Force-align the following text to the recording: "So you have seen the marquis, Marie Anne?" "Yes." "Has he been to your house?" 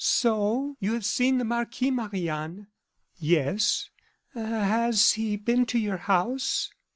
"So 0.03 0.77
you 0.79 0.93
have 0.93 1.05
seen 1.05 1.37
the 1.37 1.45
marquis, 1.45 1.91
Marie 1.91 2.27
Anne?" 2.27 2.65
"Yes." 3.17 3.91
"Has 4.33 5.11
he 5.11 5.35
been 5.35 5.67
to 5.67 5.77
your 5.77 5.97
house?" 5.97 6.71